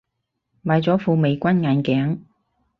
[0.63, 2.21] 買咗副美軍眼鏡